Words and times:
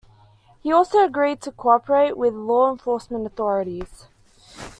He 0.63 0.73
also 0.73 1.05
agreed 1.05 1.43
to 1.43 1.51
cooperate 1.51 2.17
with 2.17 2.33
law 2.33 2.71
enforcement 2.71 3.27
authorities. 3.27 4.07